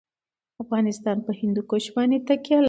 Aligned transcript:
افغانستان 0.63 1.17
په 1.25 1.31
هندوکش 1.39 1.85
باندې 1.95 2.17
تکیه 2.27 2.55
لري. 2.57 2.59